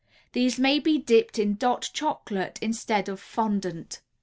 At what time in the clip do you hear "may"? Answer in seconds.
0.57-0.79